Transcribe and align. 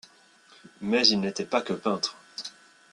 Mais 0.81 1.05
il 1.09 1.19
n'était 1.21 1.45
pas 1.45 1.61
que 1.61 1.73
peintre. 1.73 2.17